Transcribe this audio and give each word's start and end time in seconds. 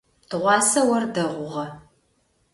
Тыгъуасэ 0.29 0.79
ор 0.93 1.03
дэгъугъэ. 1.13 1.65